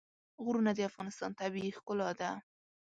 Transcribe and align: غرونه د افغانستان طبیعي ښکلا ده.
غرونه 0.43 0.71
د 0.75 0.79
افغانستان 0.89 1.31
طبیعي 1.39 1.71
ښکلا 1.77 2.09
ده. 2.19 2.31